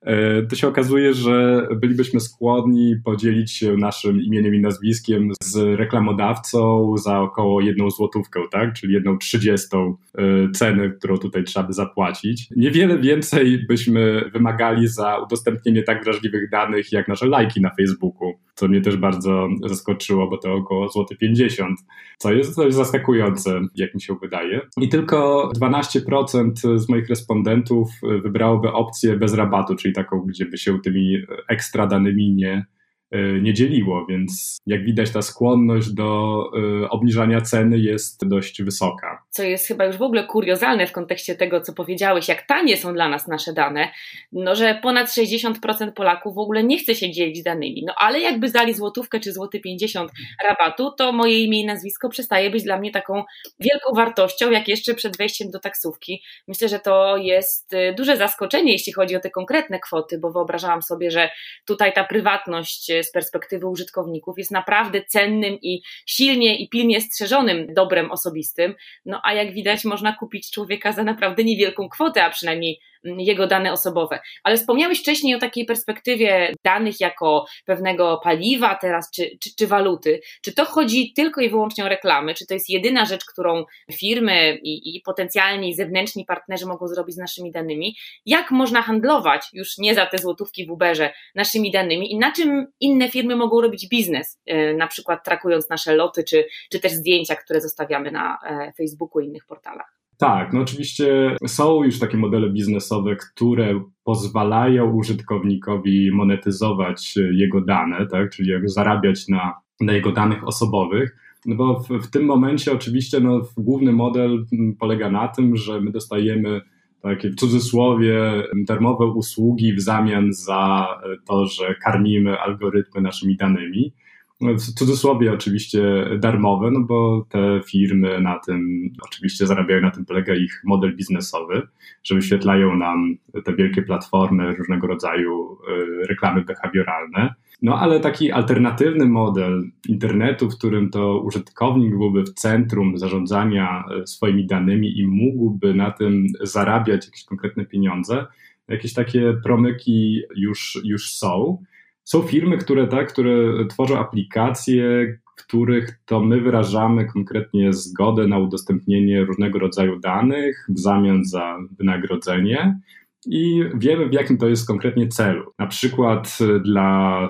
E, 0.02 0.42
to 0.42 0.56
się 0.56 0.68
okazuje, 0.68 1.14
że 1.14 1.68
bylibyśmy 1.76 2.20
skłonni 2.20 2.96
podzielić 3.06 3.52
się 3.52 3.78
naszym 3.78 4.22
imieniem 4.22 4.56
i 4.56 4.62
nazwiskiem 4.62 5.32
z 5.44 5.80
reklamodawcą 5.80 6.94
za 6.98 7.20
około 7.20 7.62
jedną 7.62 7.90
złotówkę, 7.90 8.40
tak? 8.52 8.74
czyli 8.74 8.94
jedną 8.94 9.18
trzydziestą 9.18 9.96
e, 10.18 10.24
ceny, 10.52 10.92
którą 10.92 11.18
tutaj 11.18 11.44
trzeba 11.44 11.68
by 11.68 11.74
zapłacić. 11.74 12.48
Niewiele 12.56 13.00
więcej 13.00 13.66
byśmy 13.68 14.30
wymagali 14.34 14.88
za 14.88 15.18
udostępnienie 15.18 15.84
tak 15.84 16.04
wrażliwych 16.04 16.50
danych 16.50 16.92
jak 16.92 17.08
nasze 17.08 17.26
lajki 17.26 17.62
na 17.62 17.76
Facebooku, 17.76 18.34
co 18.56 18.68
mnie 18.68 18.77
też 18.82 18.98
bardzo 18.98 19.48
zaskoczyło, 19.66 20.30
bo 20.30 20.38
to 20.38 20.54
około 20.54 20.90
złoty 20.90 21.16
50, 21.16 21.80
co 22.18 22.34
jest 22.34 22.56
coś 22.56 22.74
zaskakujące, 22.74 23.62
jak 23.76 23.96
mi 23.96 24.02
się 24.02 24.16
wydaje. 24.22 24.62
I 24.82 24.90
tylko 24.90 25.50
12% 25.62 26.78
z 26.78 26.90
moich 26.90 27.10
respondentów 27.10 27.90
wybrałoby 28.24 28.72
opcję 28.72 29.18
bez 29.18 29.34
rabatu, 29.34 29.76
czyli 29.76 29.94
taką, 29.94 30.22
gdzie 30.22 30.46
by 30.46 30.58
się 30.58 30.80
tymi 30.80 31.18
ekstra 31.48 31.88
danymi 31.88 32.34
nie, 32.34 32.66
e, 33.12 33.42
nie 33.42 33.54
dzieliło, 33.54 34.06
więc 34.10 34.58
jak 34.66 34.86
widać 34.86 35.12
ta 35.12 35.22
skłonność 35.22 35.94
do 35.94 36.42
e, 36.84 36.90
obniżania 36.90 37.42
ceny 37.42 37.80
jest 37.80 38.28
dość 38.28 38.64
wysoka. 38.64 39.24
Co 39.38 39.44
jest 39.44 39.68
chyba 39.68 39.86
już 39.86 39.98
w 39.98 40.02
ogóle 40.02 40.24
kuriozalne 40.24 40.88
w 40.88 40.92
kontekście 40.92 41.36
tego, 41.36 41.62
co 41.62 41.74
powiedziałeś, 41.74 42.28
jak 42.28 42.42
tanie 42.42 42.78
są 42.78 42.94
dla 42.94 43.10
nas 43.10 43.28
nasze 43.28 43.54
dane, 43.54 43.92
no 44.32 44.56
że 44.56 44.80
ponad 44.84 45.08
60% 45.08 45.92
Polaków 45.92 46.36
w 46.36 46.38
ogóle 46.38 46.64
nie 46.64 46.78
chce 46.78 46.96
się 46.96 47.12
dzielić 47.12 47.44
danymi. 47.44 47.84
No 47.88 47.94
ale 47.98 48.20
jakby 48.20 48.50
zdali 48.50 48.74
złotówkę 48.74 49.20
czy 49.20 49.34
złoty 49.34 49.60
50 49.60 50.12
rabatu, 50.44 50.92
to 50.92 51.12
moje 51.12 51.40
imię 51.40 51.62
i 51.62 51.66
nazwisko 51.66 52.10
przestaje 52.10 52.50
być 52.50 52.64
dla 52.64 52.78
mnie 52.80 52.92
taką 52.92 53.24
wielką 53.60 53.94
wartością, 53.96 54.52
jak 54.52 54.68
jeszcze 54.68 54.94
przed 54.94 55.18
wejściem 55.18 55.52
do 55.52 55.60
taksówki. 55.60 56.24
Myślę, 56.48 56.70
że 56.70 56.80
to 56.80 57.18
jest 57.18 57.74
y, 57.74 57.94
duże 57.98 58.18
zaskoczenie, 58.18 58.72
jeśli 58.72 58.94
chodzi 58.94 59.16
o 59.16 59.20
te 59.20 59.30
konkretne 59.30 59.80
kwoty, 59.80 60.20
bo 60.20 60.32
wyobrażałam 60.32 60.82
sobie, 60.82 61.12
że 61.12 61.30
tutaj 61.66 61.94
ta 61.94 62.04
prywatność 62.04 62.90
y, 62.90 63.04
z 63.04 63.12
perspektywy 63.12 63.68
użytkowników 63.68 64.38
jest 64.38 64.52
naprawdę 64.52 65.02
cennym 65.02 65.58
i 65.62 65.82
silnie 66.06 66.58
i 66.58 66.70
pilnie 66.70 67.02
strzeżonym 67.02 67.74
dobrem 67.74 68.12
osobistym. 68.12 68.76
No 69.06 69.22
a 69.28 69.34
jak 69.34 69.54
widać, 69.54 69.86
można 69.86 70.14
kupić 70.14 70.52
człowieka 70.52 70.92
za 70.92 71.04
naprawdę 71.04 71.44
niewielką 71.44 71.90
kwotę, 71.90 72.24
a 72.24 72.30
przynajmniej 72.30 72.80
jego 73.18 73.48
dane 73.48 73.72
osobowe. 73.72 74.20
Ale 74.44 74.58
wspomniałeś 74.58 75.00
wcześniej 75.00 75.36
o 75.36 75.40
takiej 75.40 75.66
perspektywie 75.66 76.54
danych 76.64 77.00
jako 77.00 77.46
pewnego 77.66 78.20
paliwa 78.24 78.76
teraz, 78.76 79.12
czy, 79.12 79.38
czy, 79.40 79.56
czy 79.56 79.68
waluty. 79.68 80.22
Czy 80.42 80.54
to 80.54 80.66
chodzi 80.66 81.14
tylko 81.14 81.42
i 81.42 81.50
wyłącznie 81.50 81.86
o 81.86 81.90
reklamy? 81.90 82.34
Czy 82.34 82.46
to 82.46 82.54
jest 82.54 82.70
jedyna 82.70 83.06
rzecz, 83.06 83.26
którą 83.26 83.66
firmy 83.92 84.60
i, 84.64 84.96
i 84.96 85.02
potencjalni 85.02 85.76
zewnętrzni 85.76 86.26
partnerzy 86.26 86.66
mogą 86.66 86.88
zrobić 86.88 87.16
z 87.16 87.18
naszymi 87.18 87.52
danymi? 87.52 87.96
Jak 88.26 88.52
można 88.52 88.82
handlować 88.82 89.48
już 89.54 89.78
nie 89.78 89.96
za 89.96 90.06
te 90.06 90.18
złotówki 90.18 90.66
w 90.66 90.72
Uberze 90.72 91.14
naszymi 91.36 91.72
danymi 91.72 92.12
i 92.12 92.18
na 92.18 92.32
czym 92.32 92.68
inne 92.80 93.10
firmy 93.10 93.36
mogą 93.36 93.62
robić 93.62 93.88
biznes, 93.90 94.40
e, 94.46 94.74
na 94.74 94.88
przykład 94.88 95.24
trakując 95.24 95.70
nasze 95.70 95.96
loty, 95.96 96.24
czy, 96.24 96.48
czy 96.72 96.80
też 96.80 96.92
zdjęcia, 96.92 97.36
które 97.36 97.62
zostawiamy 97.62 98.12
na 98.12 98.38
e, 98.44 98.74
Facebooku 98.78 99.22
i 99.22 99.26
innych 99.26 99.46
portalach? 99.46 99.97
Tak, 100.18 100.54
no 100.54 100.62
oczywiście 100.62 101.36
są 101.48 101.84
już 101.84 102.00
takie 102.00 102.18
modele 102.18 102.50
biznesowe, 102.50 103.16
które 103.16 103.82
pozwalają 104.04 104.92
użytkownikowi 104.92 106.12
monetyzować 106.12 107.16
jego 107.32 107.62
dane, 107.62 108.08
tak, 108.08 108.30
czyli 108.30 108.52
zarabiać 108.66 109.28
na, 109.28 109.54
na 109.82 109.94
jego 109.94 110.12
danych 110.12 110.48
osobowych. 110.48 111.18
No 111.46 111.56
bo 111.56 111.80
w, 111.80 111.90
w 111.90 112.12
tym 112.12 112.26
momencie 112.26 112.74
oczywiście 112.74 113.20
no, 113.20 113.42
główny 113.58 113.92
model 113.92 114.46
polega 114.80 115.12
na 115.12 115.28
tym, 115.28 115.56
że 115.56 115.82
my 115.82 115.92
dostajemy 115.92 116.62
takie 117.02 117.30
w 117.30 117.36
cudzysłowie 117.36 118.44
darmowe 118.68 119.06
usługi 119.06 119.74
w 119.74 119.82
zamian 119.82 120.34
za 120.34 120.88
to, 121.28 121.46
że 121.46 121.76
karmimy 121.84 122.40
algorytmy 122.40 123.02
naszymi 123.02 123.38
danymi 123.38 123.94
w 124.42 124.74
cudzysłowie 124.74 125.34
oczywiście 125.34 125.82
darmowe, 126.20 126.72
no 126.72 126.80
bo 126.80 127.26
te 127.30 127.62
firmy 127.66 128.22
na 128.22 128.40
tym 128.40 128.90
oczywiście 129.02 129.48
zarabiają, 129.48 129.82
na 129.82 129.92
tym 129.92 130.06
polega 130.06 130.36
ich 130.36 130.62
model 130.66 130.96
biznesowy, 130.96 131.68
że 132.04 132.16
wyświetlają 132.16 132.76
nam 132.76 133.18
te 133.46 133.56
wielkie 133.56 133.82
platformy, 133.82 134.56
różnego 134.56 134.88
rodzaju 134.88 135.58
y, 136.02 136.08
reklamy 136.08 136.42
behawioralne. 136.42 137.34
No 137.62 137.80
ale 137.80 138.00
taki 138.00 138.32
alternatywny 138.32 139.06
model 139.06 139.64
internetu, 139.88 140.50
w 140.50 140.58
którym 140.58 140.90
to 140.90 141.20
użytkownik 141.20 141.98
byłby 141.98 142.24
w 142.24 142.34
centrum 142.34 142.98
zarządzania 142.98 143.84
y, 144.04 144.08
swoimi 144.08 144.48
danymi 144.48 145.00
i 145.00 145.08
mógłby 145.08 145.74
na 145.74 145.92
tym 145.92 146.26
zarabiać 146.42 147.06
jakieś 147.06 147.24
konkretne 147.26 147.66
pieniądze, 147.66 148.26
jakieś 148.68 148.94
takie 148.94 149.34
promyki 149.44 150.22
już, 150.36 150.80
już 150.84 151.14
są. 151.14 151.64
Są 152.08 152.22
firmy, 152.22 152.58
które, 152.58 152.88
tak, 152.88 153.14
które 153.14 153.66
tworzą 153.68 154.00
aplikacje, 154.00 154.82
w 155.26 155.46
których 155.46 156.00
to 156.06 156.20
my 156.20 156.42
wyrażamy 156.42 157.06
konkretnie 157.06 157.74
zgodę 157.74 158.28
na 158.28 158.40
udostępnienie 158.40 159.26
różnego 159.26 159.60
rodzaju 159.60 160.00
danych 160.00 160.66
w 160.70 160.80
zamian 160.80 161.26
za 161.26 161.58
wynagrodzenie 161.80 162.80
i 163.26 163.64
wiemy, 163.76 164.10
w 164.10 164.14
jakim 164.14 164.38
to 164.38 164.48
jest 164.48 164.68
konkretnie 164.68 165.08
celu. 165.08 165.52
Na 165.60 165.68
przykład 165.68 166.38
dla, 166.64 167.30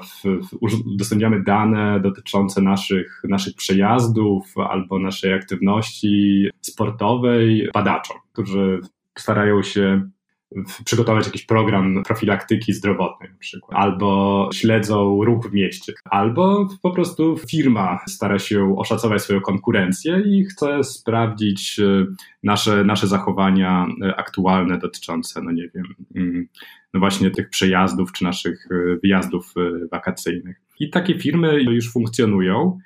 udostępniamy 0.86 1.44
dane 1.44 2.00
dotyczące 2.00 2.62
naszych, 2.62 3.22
naszych 3.30 3.56
przejazdów 3.56 4.54
albo 4.70 5.00
naszej 5.00 5.34
aktywności 5.34 6.50
sportowej 6.62 7.70
badaczom, 7.74 8.18
którzy 8.34 8.80
starają 9.18 9.64
się 9.64 10.10
przygotować 10.86 11.26
jakiś 11.26 11.46
program 11.46 12.04
profilaktyki 12.04 12.74
zdrowotnej 12.74 13.30
na 13.30 13.38
przykład, 13.38 13.82
albo 13.82 14.50
śledzą 14.54 15.24
ruch 15.24 15.50
w 15.50 15.54
mieście, 15.54 15.94
albo 16.06 16.68
po 16.82 16.92
prostu 16.92 17.38
firma 17.52 18.00
stara 18.08 18.40
się 18.40 18.76
oszacować 18.78 19.22
swoją 19.22 19.42
konkurencję 19.42 20.24
i 20.26 20.46
chce 20.46 20.84
sprawdzić 20.84 21.80
e, 21.80 22.06
nasze, 22.44 22.84
nasze 22.84 23.08
zachowania 23.08 23.88
e, 24.02 24.16
aktualne 24.16 24.78
dotyczące, 24.78 25.42
no 25.42 25.52
nie 25.52 25.70
wiem, 25.76 25.86
mm, 26.16 26.48
no 26.94 27.00
właśnie 27.00 27.32
tych 27.32 27.50
przejazdów 27.50 28.12
czy 28.12 28.24
naszych 28.24 28.68
e, 28.72 28.98
wyjazdów 29.04 29.54
wakacyjnych. 29.92 30.62
I 30.80 30.90
takie 30.90 31.20
firmy 31.20 31.62
już 31.62 31.92
funkcjonują 31.92 32.80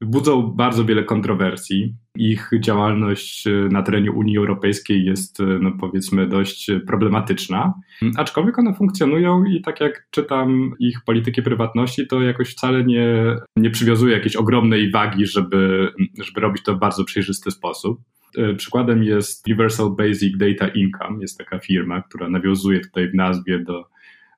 budzą 0.00 0.42
bardzo 0.42 0.84
wiele 0.84 1.04
kontrowersji. 1.04 1.94
Ich 2.16 2.50
działalność 2.60 3.46
e, 3.46 3.50
na 3.50 3.82
terenie 3.82 4.12
Unii 4.12 4.38
Europejskiej 4.38 5.04
jest, 5.04 5.40
e, 5.40 5.44
no 5.44 5.72
powiedzmy, 5.80 6.26
dość 6.26 6.70
problematyczna, 6.86 7.74
aczkolwiek 8.16 8.58
one 8.58 8.74
funkcjonują 8.74 9.44
i 9.44 9.62
tak 9.62 9.80
jak 9.80 10.06
czytam 10.10 10.72
ich 10.78 11.04
polityki 11.04 11.42
prywatności, 11.42 12.06
to 12.06 12.22
jakoś 12.22 12.50
wcale 12.50 12.84
nie, 12.84 13.36
nie 13.56 13.70
przywiązuje 13.70 14.14
jakiejś 14.16 14.36
ogromnej 14.36 14.90
wagi, 14.90 15.26
żeby, 15.26 15.92
żeby 16.24 16.40
robić 16.40 16.62
to 16.62 16.74
w 16.74 16.78
bardzo 16.78 17.04
przejrzysty 17.04 17.50
sposób. 17.50 18.00
E, 18.38 18.54
przykładem 18.54 19.02
jest 19.02 19.46
Universal 19.46 19.90
Basic 19.96 20.36
Data 20.36 20.68
Income, 20.68 21.20
jest 21.20 21.38
taka 21.38 21.58
firma, 21.58 22.02
która 22.02 22.28
nawiązuje 22.28 22.80
tutaj 22.80 23.10
w 23.10 23.14
nazwie 23.14 23.58
do, 23.58 23.84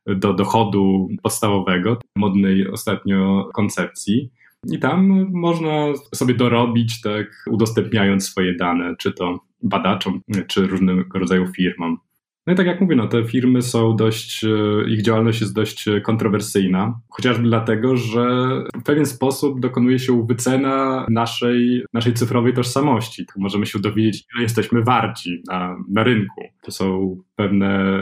do 0.07 0.35
dochodu 0.35 1.09
podstawowego, 1.23 1.99
modnej 2.17 2.69
ostatnio 2.69 3.49
koncepcji. 3.55 4.31
I 4.73 4.79
tam 4.79 5.31
można 5.33 5.87
sobie 6.15 6.35
dorobić, 6.35 7.01
tak, 7.01 7.45
udostępniając 7.51 8.29
swoje 8.29 8.55
dane, 8.55 8.95
czy 8.99 9.13
to 9.13 9.41
badaczom, 9.63 10.21
czy 10.49 10.67
różnego 10.67 11.19
rodzaju 11.19 11.47
firmom. 11.47 11.99
No 12.47 12.53
i 12.53 12.57
tak 12.57 12.67
jak 12.67 12.81
mówię, 12.81 12.97
no, 12.97 13.07
te 13.07 13.25
firmy 13.25 13.63
są 13.63 13.97
dość, 13.97 14.45
e, 14.45 14.49
ich 14.89 15.03
działalność 15.03 15.41
jest 15.41 15.55
dość 15.55 15.85
kontrowersyjna, 16.05 17.01
chociażby 17.09 17.49
dlatego, 17.49 17.97
że 17.97 18.27
w 18.75 18.83
pewien 18.83 19.07
sposób 19.07 19.61
dokonuje 19.61 19.99
się 19.99 20.27
wycena 20.27 21.07
naszej, 21.11 21.85
naszej 21.93 22.15
cyfrowej 22.15 22.55
tożsamości. 22.55 23.27
Tak 23.27 23.37
możemy 23.37 23.67
się 23.67 23.79
dowiedzieć, 23.79 24.25
ile 24.35 24.43
jesteśmy 24.43 24.83
warci 24.83 25.43
na, 25.49 25.77
na 25.89 26.03
rynku. 26.03 26.43
To 26.63 26.71
są 26.71 27.17
pewne 27.37 28.01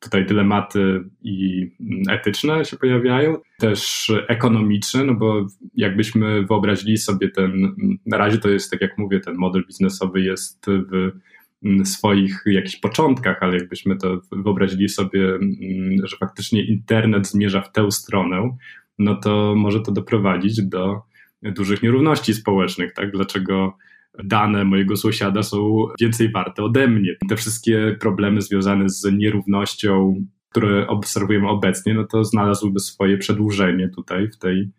tutaj 0.00 0.26
dylematy 0.26 1.04
i 1.22 1.68
etyczne 2.10 2.64
się 2.64 2.76
pojawiają, 2.76 3.36
też 3.58 4.12
ekonomiczne, 4.28 5.04
no 5.04 5.14
bo 5.14 5.46
jakbyśmy 5.74 6.46
wyobrazili 6.46 6.96
sobie 6.96 7.30
ten, 7.30 7.74
na 8.06 8.18
razie 8.18 8.38
to 8.38 8.48
jest, 8.48 8.70
tak 8.70 8.80
jak 8.80 8.98
mówię, 8.98 9.20
ten 9.20 9.36
model 9.36 9.64
biznesowy 9.66 10.20
jest 10.20 10.66
w 11.62 11.88
swoich 11.88 12.42
jakichś 12.46 12.76
początkach, 12.76 13.36
ale 13.40 13.56
jakbyśmy 13.58 13.96
to 13.96 14.20
wyobrazili 14.32 14.88
sobie, 14.88 15.38
że 16.04 16.16
faktycznie 16.16 16.64
internet 16.64 17.28
zmierza 17.28 17.60
w 17.60 17.72
tę 17.72 17.90
stronę, 17.90 18.56
no 18.98 19.16
to 19.16 19.54
może 19.56 19.80
to 19.80 19.92
doprowadzić 19.92 20.62
do 20.62 21.02
dużych 21.42 21.82
nierówności 21.82 22.34
społecznych, 22.34 22.92
tak? 22.92 23.12
Dlaczego 23.12 23.76
dane 24.24 24.64
mojego 24.64 24.96
sąsiada 24.96 25.42
są 25.42 25.86
więcej 26.00 26.32
warte 26.32 26.62
ode 26.62 26.88
mnie. 26.88 27.16
Te 27.28 27.36
wszystkie 27.36 27.96
problemy 28.00 28.42
związane 28.42 28.88
z 28.88 29.12
nierównością, 29.12 30.24
które 30.50 30.86
obserwujemy 30.86 31.48
obecnie, 31.48 31.94
no 31.94 32.04
to 32.04 32.24
znalazłyby 32.24 32.80
swoje 32.80 33.18
przedłużenie 33.18 33.88
tutaj 33.88 34.28
w 34.28 34.38
tej, 34.38 34.70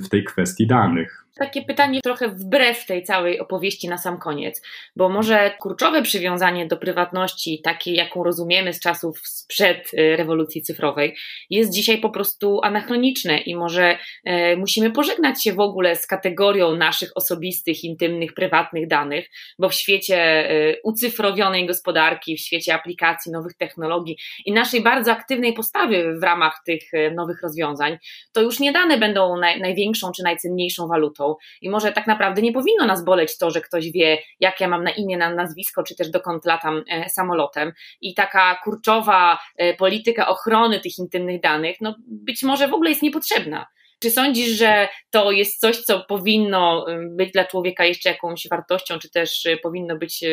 w 0.00 0.08
tej 0.08 0.24
kwestii 0.24 0.66
danych. 0.66 1.23
Takie 1.36 1.62
pytanie 1.62 2.00
trochę 2.00 2.28
wbrew 2.28 2.86
tej 2.86 3.02
całej 3.02 3.40
opowieści 3.40 3.88
na 3.88 3.98
sam 3.98 4.18
koniec, 4.18 4.62
bo 4.96 5.08
może 5.08 5.54
kurczowe 5.60 6.02
przywiązanie 6.02 6.66
do 6.66 6.76
prywatności, 6.76 7.60
takiej 7.64 7.94
jaką 7.94 8.24
rozumiemy 8.24 8.72
z 8.72 8.80
czasów 8.80 9.18
sprzed 9.24 9.94
y, 9.94 10.16
rewolucji 10.16 10.62
cyfrowej, 10.62 11.16
jest 11.50 11.72
dzisiaj 11.72 11.98
po 11.98 12.10
prostu 12.10 12.60
anachroniczne 12.62 13.38
i 13.38 13.56
może 13.56 13.98
e, 14.24 14.56
musimy 14.56 14.90
pożegnać 14.90 15.42
się 15.42 15.52
w 15.52 15.60
ogóle 15.60 15.96
z 15.96 16.06
kategorią 16.06 16.76
naszych 16.76 17.10
osobistych, 17.14 17.84
intymnych, 17.84 18.34
prywatnych 18.34 18.88
danych, 18.88 19.28
bo 19.58 19.68
w 19.68 19.74
świecie 19.74 20.16
e, 20.50 20.76
ucyfrowionej 20.82 21.66
gospodarki, 21.66 22.36
w 22.36 22.40
świecie 22.40 22.74
aplikacji, 22.74 23.32
nowych 23.32 23.54
technologii 23.54 24.16
i 24.46 24.52
naszej 24.52 24.82
bardzo 24.82 25.12
aktywnej 25.12 25.52
postawy 25.52 26.18
w 26.18 26.22
ramach 26.22 26.62
tych 26.66 26.94
e, 26.94 27.10
nowych 27.10 27.42
rozwiązań, 27.42 27.98
to 28.32 28.42
już 28.42 28.60
nie 28.60 28.72
dane 28.72 28.98
będą 28.98 29.36
naj, 29.36 29.60
największą 29.60 30.12
czy 30.12 30.22
najcenniejszą 30.22 30.88
walutą 30.88 31.23
i 31.60 31.70
może 31.70 31.92
tak 31.92 32.06
naprawdę 32.06 32.42
nie 32.42 32.52
powinno 32.52 32.86
nas 32.86 33.04
boleć 33.04 33.38
to, 33.38 33.50
że 33.50 33.60
ktoś 33.60 33.90
wie, 33.90 34.18
jak 34.40 34.60
ja 34.60 34.68
mam 34.68 34.84
na 34.84 34.90
imię, 34.90 35.16
na 35.16 35.34
nazwisko, 35.34 35.82
czy 35.82 35.96
też 35.96 36.10
dokąd 36.10 36.44
latam 36.44 36.84
e, 36.90 37.08
samolotem. 37.08 37.72
I 38.00 38.14
taka 38.14 38.60
kurczowa 38.64 39.38
e, 39.56 39.74
polityka 39.74 40.28
ochrony 40.28 40.80
tych 40.80 40.98
intymnych 40.98 41.40
danych, 41.40 41.76
no 41.80 41.94
być 42.06 42.42
może 42.42 42.68
w 42.68 42.74
ogóle 42.74 42.90
jest 42.90 43.02
niepotrzebna. 43.02 43.66
Czy 44.02 44.10
sądzisz, 44.10 44.48
że 44.48 44.88
to 45.10 45.32
jest 45.32 45.60
coś, 45.60 45.80
co 45.80 46.00
powinno 46.00 46.86
być 47.16 47.32
dla 47.32 47.44
człowieka 47.44 47.84
jeszcze 47.84 48.08
jakąś 48.08 48.46
wartością, 48.50 48.98
czy 48.98 49.10
też 49.10 49.48
powinno 49.62 49.96
być 49.96 50.24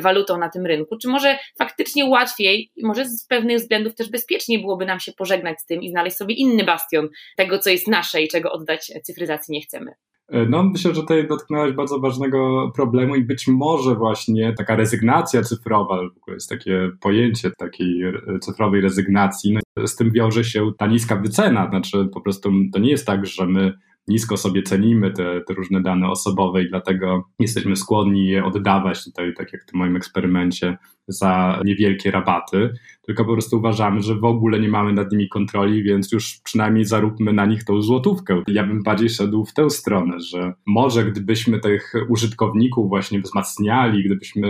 walutą 0.00 0.38
na 0.38 0.48
tym 0.48 0.66
rynku? 0.66 0.98
Czy 0.98 1.08
może 1.08 1.38
faktycznie 1.58 2.04
łatwiej, 2.04 2.70
może 2.82 3.04
z 3.04 3.26
pewnych 3.26 3.58
względów 3.58 3.94
też 3.94 4.10
bezpieczniej 4.10 4.60
byłoby 4.60 4.86
nam 4.86 5.00
się 5.00 5.12
pożegnać 5.12 5.60
z 5.60 5.66
tym 5.66 5.82
i 5.82 5.90
znaleźć 5.90 6.16
sobie 6.16 6.34
inny 6.34 6.64
bastion 6.64 7.08
tego, 7.36 7.58
co 7.58 7.70
jest 7.70 7.88
nasze 7.88 8.22
i 8.22 8.28
czego 8.28 8.52
oddać 8.52 8.92
cyfryzacji 9.04 9.52
nie 9.52 9.60
chcemy? 9.60 9.94
E, 10.28 10.46
no, 10.46 10.62
myślę, 10.62 10.94
że 10.94 11.00
tutaj 11.00 11.28
dotknąłeś 11.28 11.72
bardzo 11.72 12.00
ważnego 12.00 12.70
problemu 12.74 13.16
i 13.16 13.24
być 13.24 13.48
może 13.48 13.94
właśnie 13.94 14.52
taka 14.52 14.76
rezygnacja 14.76 15.42
cyfrowa, 15.42 15.96
w 15.96 16.16
ogóle 16.16 16.34
jest 16.34 16.48
takie 16.48 16.90
pojęcie 17.00 17.50
takiej 17.50 18.02
cyfrowej 18.40 18.80
rezygnacji, 18.80 19.58
no, 19.76 19.86
z 19.86 19.96
tym 19.96 20.10
wiąże 20.10 20.44
się 20.44 20.72
ta 20.78 20.86
niska 20.86 21.16
wycena, 21.16 21.68
znaczy 21.68 22.08
po 22.12 22.20
prostu 22.20 22.50
to 22.72 22.78
nie 22.78 22.90
jest 22.90 23.06
tak, 23.06 23.26
że 23.26 23.46
my 23.46 23.72
nisko 24.08 24.36
sobie 24.36 24.62
cenimy 24.62 25.10
te, 25.10 25.40
te, 25.40 25.54
różne 25.54 25.82
dane 25.82 26.08
osobowe 26.08 26.62
i 26.62 26.68
dlatego 26.68 27.24
jesteśmy 27.38 27.76
skłonni 27.76 28.26
je 28.26 28.44
oddawać 28.44 29.04
tutaj, 29.04 29.34
tak 29.34 29.52
jak 29.52 29.62
w 29.62 29.66
tym 29.66 29.78
moim 29.78 29.96
eksperymencie, 29.96 30.76
za 31.08 31.60
niewielkie 31.64 32.10
rabaty, 32.10 32.74
tylko 33.02 33.24
po 33.24 33.32
prostu 33.32 33.56
uważamy, 33.56 34.02
że 34.02 34.14
w 34.14 34.24
ogóle 34.24 34.60
nie 34.60 34.68
mamy 34.68 34.92
nad 34.92 35.12
nimi 35.12 35.28
kontroli, 35.28 35.82
więc 35.82 36.12
już 36.12 36.40
przynajmniej 36.44 36.84
zaróbmy 36.84 37.32
na 37.32 37.46
nich 37.46 37.64
tą 37.64 37.82
złotówkę. 37.82 38.42
Ja 38.46 38.66
bym 38.66 38.82
bardziej 38.82 39.08
szedł 39.08 39.44
w 39.44 39.52
tę 39.52 39.70
stronę, 39.70 40.20
że 40.20 40.52
może 40.66 41.04
gdybyśmy 41.04 41.60
tych 41.60 41.92
użytkowników 42.08 42.88
właśnie 42.88 43.20
wzmacniali, 43.20 44.04
gdybyśmy 44.04 44.48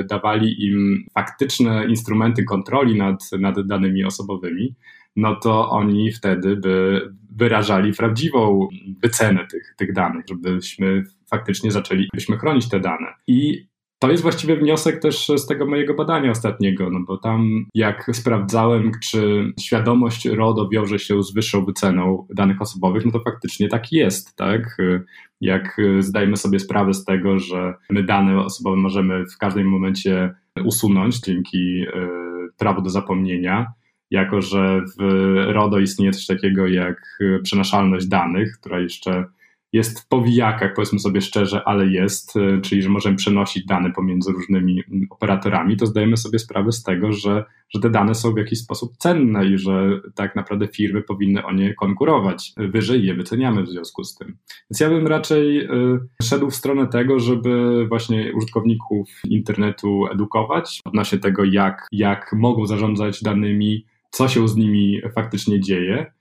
y, 0.00 0.04
dawali 0.04 0.66
im 0.66 1.04
faktyczne 1.14 1.86
instrumenty 1.88 2.44
kontroli 2.44 2.98
nad, 2.98 3.30
nad 3.38 3.66
danymi 3.66 4.04
osobowymi, 4.04 4.74
no 5.16 5.36
to 5.36 5.70
oni 5.70 6.12
wtedy 6.12 6.56
by 6.56 7.00
wyrażali 7.30 7.92
prawdziwą 7.92 8.68
wycenę 9.02 9.46
tych, 9.46 9.74
tych 9.76 9.92
danych, 9.92 10.24
żebyśmy 10.28 11.04
faktycznie 11.30 11.70
zaczęli 11.70 12.08
byśmy 12.14 12.38
chronić 12.38 12.68
te 12.68 12.80
dane. 12.80 13.14
I 13.26 13.66
to 13.98 14.10
jest 14.10 14.22
właściwie 14.22 14.56
wniosek 14.56 15.02
też 15.02 15.28
z 15.36 15.46
tego 15.46 15.66
mojego 15.66 15.94
badania 15.94 16.30
ostatniego, 16.30 16.90
no 16.90 17.00
bo 17.06 17.18
tam 17.18 17.64
jak 17.74 18.10
sprawdzałem, 18.12 18.90
czy 19.02 19.52
świadomość 19.60 20.26
RODO 20.26 20.68
wiąże 20.68 20.98
się 20.98 21.22
z 21.22 21.34
wyższą 21.34 21.64
wyceną 21.64 22.26
danych 22.34 22.62
osobowych, 22.62 23.04
no 23.04 23.12
to 23.12 23.20
faktycznie 23.20 23.68
tak 23.68 23.92
jest, 23.92 24.36
tak? 24.36 24.76
Jak 25.40 25.76
zdajemy 25.98 26.36
sobie 26.36 26.58
sprawę 26.58 26.94
z 26.94 27.04
tego, 27.04 27.38
że 27.38 27.74
my 27.90 28.02
dane 28.02 28.44
osobowe 28.44 28.76
możemy 28.76 29.24
w 29.26 29.38
każdym 29.38 29.68
momencie 29.68 30.34
usunąć 30.64 31.20
dzięki 31.20 31.82
e, 31.82 32.08
prawu 32.58 32.82
do 32.82 32.90
zapomnienia, 32.90 33.72
jako 34.12 34.40
że 34.42 34.80
w 34.98 35.02
RODO 35.52 35.78
istnieje 35.78 36.12
coś 36.12 36.26
takiego 36.26 36.66
jak 36.66 37.18
przenaszalność 37.42 38.06
danych, 38.06 38.58
która 38.58 38.80
jeszcze 38.80 39.24
jest 39.72 40.00
w 40.00 40.08
powijakach, 40.08 40.74
powiedzmy 40.74 40.98
sobie 40.98 41.20
szczerze, 41.20 41.62
ale 41.64 41.86
jest, 41.86 42.36
e, 42.36 42.60
czyli 42.60 42.82
że 42.82 42.88
możemy 42.88 43.16
przenosić 43.16 43.66
dane 43.66 43.90
pomiędzy 43.90 44.32
różnymi 44.32 44.82
operatorami, 45.10 45.76
to 45.76 45.86
zdajemy 45.86 46.16
sobie 46.16 46.38
sprawę 46.38 46.72
z 46.72 46.82
tego, 46.82 47.12
że, 47.12 47.44
że 47.68 47.80
te 47.80 47.90
dane 47.90 48.14
są 48.14 48.32
w 48.32 48.36
jakiś 48.36 48.58
sposób 48.58 48.96
cenne 48.96 49.46
i 49.46 49.58
że 49.58 50.00
tak 50.14 50.36
naprawdę 50.36 50.68
firmy 50.68 51.02
powinny 51.02 51.44
o 51.44 51.52
nie 51.52 51.74
konkurować. 51.74 52.52
Wyżej 52.56 53.04
je 53.04 53.14
wyceniamy 53.14 53.62
w 53.62 53.68
związku 53.68 54.04
z 54.04 54.14
tym. 54.14 54.36
Więc 54.70 54.80
ja 54.80 54.88
bym 54.88 55.06
raczej 55.06 55.64
e, 55.64 55.68
szedł 56.22 56.50
w 56.50 56.54
stronę 56.54 56.86
tego, 56.86 57.18
żeby 57.18 57.86
właśnie 57.88 58.32
użytkowników 58.34 59.08
internetu 59.24 60.06
edukować 60.06 60.80
odnośnie 60.84 61.18
tego, 61.18 61.44
jak, 61.44 61.86
jak 61.92 62.32
mogą 62.32 62.66
zarządzać 62.66 63.22
danymi, 63.22 63.86
co 64.12 64.28
się 64.28 64.48
z 64.48 64.56
nimi 64.56 65.00
faktycznie 65.14 65.60
dzieje 65.60 66.12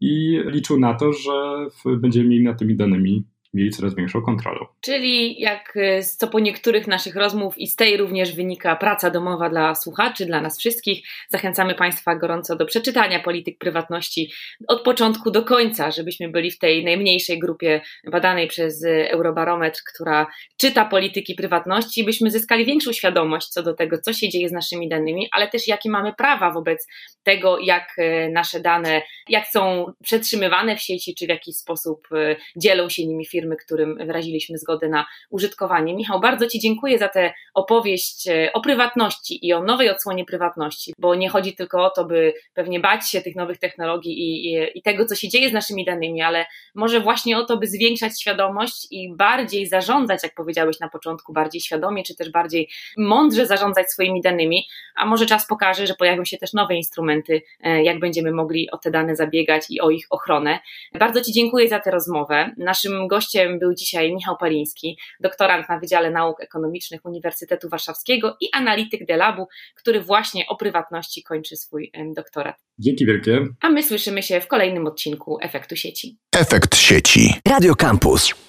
i 0.00 0.40
liczył 0.46 0.80
na 0.80 0.94
to, 0.94 1.12
że 1.12 1.66
będziemy 1.96 2.28
mieli 2.28 2.44
nad 2.44 2.58
tymi 2.58 2.76
danymi 2.76 3.26
mieli 3.54 3.70
coraz 3.70 3.94
większą 3.94 4.22
kontrolę. 4.22 4.58
Czyli 4.80 5.40
jak 5.40 5.76
y, 5.76 6.02
co 6.18 6.28
po 6.28 6.40
niektórych 6.40 6.86
naszych 6.86 7.16
rozmów 7.16 7.58
i 7.58 7.66
z 7.66 7.76
tej 7.76 7.96
również 7.96 8.34
wynika 8.34 8.76
praca 8.76 9.10
domowa 9.10 9.48
dla 9.50 9.74
słuchaczy, 9.74 10.26
dla 10.26 10.40
nas 10.40 10.58
wszystkich, 10.58 11.06
zachęcamy 11.28 11.74
Państwa 11.74 12.16
gorąco 12.16 12.56
do 12.56 12.66
przeczytania 12.66 13.20
polityk 13.20 13.58
prywatności 13.58 14.32
od 14.68 14.82
początku 14.82 15.30
do 15.30 15.42
końca, 15.42 15.90
żebyśmy 15.90 16.28
byli 16.28 16.50
w 16.50 16.58
tej 16.58 16.84
najmniejszej 16.84 17.38
grupie 17.38 17.80
badanej 18.10 18.48
przez 18.48 18.84
Eurobarometr, 18.84 19.80
która 19.94 20.26
czyta 20.56 20.84
polityki 20.84 21.34
prywatności, 21.34 22.04
byśmy 22.04 22.30
zyskali 22.30 22.64
większą 22.64 22.92
świadomość 22.92 23.48
co 23.48 23.62
do 23.62 23.74
tego, 23.74 23.98
co 23.98 24.12
się 24.12 24.28
dzieje 24.28 24.48
z 24.48 24.52
naszymi 24.52 24.88
danymi, 24.88 25.28
ale 25.32 25.48
też 25.48 25.68
jakie 25.68 25.90
mamy 25.90 26.12
prawa 26.14 26.50
wobec 26.50 26.86
tego, 27.22 27.58
jak 27.58 27.98
y, 27.98 28.30
nasze 28.32 28.60
dane, 28.60 29.02
jak 29.28 29.46
są 29.46 29.92
przetrzymywane 30.02 30.76
w 30.76 30.80
sieci, 30.80 31.14
czy 31.14 31.26
w 31.26 31.28
jakiś 31.28 31.56
sposób 31.56 32.08
y, 32.12 32.36
dzielą 32.56 32.88
się 32.88 33.06
nimi 33.06 33.26
firmy 33.26 33.47
firmy, 33.48 33.56
którym 33.56 34.06
wyraziliśmy 34.06 34.58
zgodę 34.58 34.88
na 34.88 35.06
użytkowanie. 35.30 35.94
Michał, 35.94 36.20
bardzo 36.20 36.46
Ci 36.46 36.60
dziękuję 36.60 36.98
za 36.98 37.08
tę 37.08 37.32
opowieść 37.54 38.28
e, 38.28 38.52
o 38.52 38.60
prywatności 38.60 39.46
i 39.46 39.52
o 39.52 39.62
nowej 39.62 39.90
odsłonie 39.90 40.24
prywatności, 40.24 40.94
bo 40.98 41.14
nie 41.14 41.28
chodzi 41.28 41.56
tylko 41.56 41.84
o 41.84 41.90
to, 41.90 42.04
by 42.04 42.34
pewnie 42.54 42.80
bać 42.80 43.10
się 43.10 43.20
tych 43.20 43.36
nowych 43.36 43.58
technologii 43.58 44.12
i, 44.12 44.52
i, 44.52 44.78
i 44.78 44.82
tego, 44.82 45.04
co 45.04 45.14
się 45.14 45.28
dzieje 45.28 45.50
z 45.50 45.52
naszymi 45.52 45.84
danymi, 45.84 46.22
ale 46.22 46.46
może 46.74 47.00
właśnie 47.00 47.38
o 47.38 47.44
to, 47.44 47.56
by 47.56 47.66
zwiększać 47.66 48.20
świadomość 48.20 48.86
i 48.90 49.14
bardziej 49.16 49.66
zarządzać, 49.66 50.22
jak 50.22 50.34
powiedziałeś 50.34 50.80
na 50.80 50.88
początku, 50.88 51.32
bardziej 51.32 51.60
świadomie, 51.60 52.02
czy 52.02 52.16
też 52.16 52.30
bardziej 52.30 52.68
mądrze 52.96 53.46
zarządzać 53.46 53.90
swoimi 53.90 54.20
danymi, 54.22 54.66
a 54.96 55.06
może 55.06 55.26
czas 55.26 55.46
pokaże, 55.46 55.86
że 55.86 55.94
pojawią 55.94 56.24
się 56.24 56.38
też 56.38 56.52
nowe 56.52 56.74
instrumenty, 56.74 57.42
e, 57.60 57.82
jak 57.82 57.98
będziemy 58.00 58.32
mogli 58.32 58.70
o 58.70 58.78
te 58.78 58.90
dane 58.90 59.16
zabiegać 59.16 59.64
i 59.70 59.80
o 59.80 59.90
ich 59.90 60.06
ochronę. 60.10 60.58
Bardzo 60.98 61.20
Ci 61.20 61.32
dziękuję 61.32 61.68
za 61.68 61.80
tę 61.80 61.90
rozmowę. 61.90 62.50
Naszym 62.56 63.08
gościem 63.08 63.27
Gościem 63.28 63.58
był 63.58 63.74
dzisiaj 63.74 64.14
Michał 64.14 64.36
Paliński, 64.36 64.98
doktorant 65.20 65.68
na 65.68 65.78
Wydziale 65.78 66.10
Nauk 66.10 66.42
Ekonomicznych 66.42 67.04
Uniwersytetu 67.04 67.68
Warszawskiego 67.68 68.36
i 68.40 68.48
analityk 68.52 69.06
Delabu, 69.06 69.46
który 69.74 70.00
właśnie 70.00 70.46
o 70.48 70.56
prywatności 70.56 71.22
kończy 71.22 71.56
swój 71.56 71.92
doktorat. 72.16 72.56
Dzięki 72.78 73.06
wielkie. 73.06 73.40
A 73.60 73.68
my 73.68 73.82
słyszymy 73.82 74.22
się 74.22 74.40
w 74.40 74.46
kolejnym 74.46 74.86
odcinku 74.86 75.38
Efektu 75.42 75.76
Sieci. 75.76 76.16
Efekt 76.36 76.76
Sieci. 76.76 77.34
Radio 77.48 77.74
Campus. 77.74 78.47